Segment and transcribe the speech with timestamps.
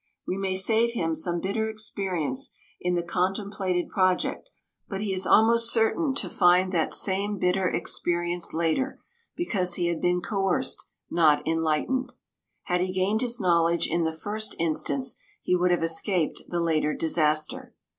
[0.25, 4.49] We may save him some bitter experience in the contemplated project,
[4.89, 8.97] but he is almost certain to find that same bitter experience later,
[9.35, 12.13] because he has been coerced, not enlightened.
[12.63, 16.95] Had he gained his knowledge in the first instance, he would have escaped the later
[16.95, 17.75] disaster.